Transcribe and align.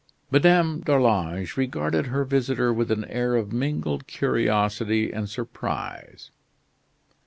Madame 0.31 0.79
d'Arlange 0.81 1.55
regarded 1.55 2.07
her 2.07 2.23
visitor 2.25 2.73
with 2.73 2.89
an 2.89 3.05
air 3.05 3.35
of 3.35 3.53
mingled 3.53 4.07
curiosity 4.07 5.11
and 5.13 5.29
surprise. 5.29 6.31